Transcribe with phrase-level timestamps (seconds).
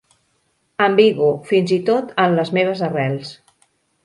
[0.85, 3.37] Ambigu, fins i tot en les meves arrels.